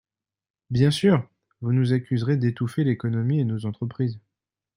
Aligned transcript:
Bien 0.71 0.89
sûr, 0.89 1.29
vous 1.61 1.73
nous 1.73 1.93
accuserez 1.93 2.35
d’étouffer 2.35 2.83
l’économie 2.83 3.39
et 3.39 3.45
nos 3.45 3.67
entreprises. 3.67 4.19